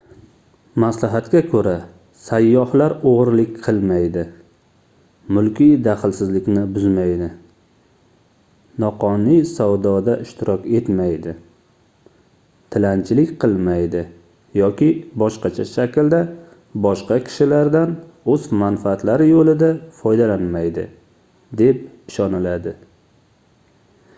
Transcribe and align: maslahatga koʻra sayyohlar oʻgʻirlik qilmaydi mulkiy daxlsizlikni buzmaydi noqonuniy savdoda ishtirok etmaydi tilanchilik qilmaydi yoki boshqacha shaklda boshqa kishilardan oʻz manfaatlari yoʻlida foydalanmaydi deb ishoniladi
maslahatga 0.83 1.39
koʻra 1.49 1.71
sayyohlar 2.27 2.93
oʻgʻirlik 3.09 3.51
qilmaydi 3.65 4.21
mulkiy 5.37 5.73
daxlsizlikni 5.87 6.63
buzmaydi 6.77 7.27
noqonuniy 8.85 9.43
savdoda 9.51 10.15
ishtirok 10.25 10.65
etmaydi 10.79 11.35
tilanchilik 12.77 13.35
qilmaydi 13.45 14.03
yoki 14.63 14.89
boshqacha 15.25 15.67
shaklda 15.73 16.23
boshqa 16.87 17.21
kishilardan 17.29 17.95
oʻz 18.37 18.49
manfaatlari 18.63 19.29
yoʻlida 19.35 19.71
foydalanmaydi 20.01 20.89
deb 21.63 21.87
ishoniladi 22.13 22.75